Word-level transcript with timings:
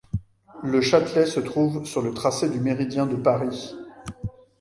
Le 0.63 0.81
Châtelet 0.81 1.27
se 1.27 1.39
trouve 1.39 1.85
sur 1.85 2.01
le 2.01 2.11
tracé 2.11 2.49
du 2.49 2.59
méridien 2.59 3.05
de 3.05 3.15
Paris. 3.17 3.75